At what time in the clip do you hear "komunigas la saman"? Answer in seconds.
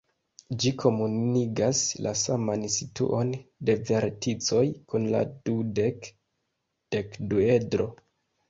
0.83-2.63